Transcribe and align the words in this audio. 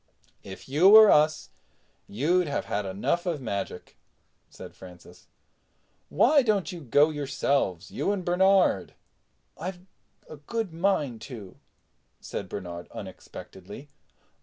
"If 0.43 0.67
you 0.67 0.89
were 0.89 1.11
us, 1.11 1.51
you'd 2.07 2.47
have 2.47 2.65
had 2.65 2.87
enough 2.87 3.27
of 3.27 3.39
magic," 3.39 3.99
said 4.49 4.73
Francis. 4.73 5.27
"Why 6.09 6.41
don't 6.41 6.71
you 6.71 6.79
go 6.81 7.11
yourselves—you 7.11 8.11
and 8.11 8.25
Bernard." 8.25 8.95
"I've 9.59 9.81
a 10.27 10.37
good 10.37 10.73
mind 10.73 11.21
to," 11.29 11.57
said 12.19 12.49
Bernard 12.49 12.87
unexpectedly. 12.89 13.89